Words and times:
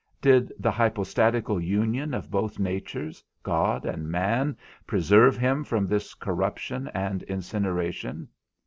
Did 0.19 0.51
the 0.57 0.71
hypostatical 0.71 1.61
union 1.61 2.15
of 2.15 2.31
both 2.31 2.57
natures, 2.57 3.23
God 3.43 3.85
and 3.85 4.09
man, 4.09 4.57
preserve 4.87 5.37
him 5.37 5.63
from 5.63 5.85
this 5.85 6.15
corruption 6.15 6.87
and 6.95 7.21
incineration? 7.21 8.27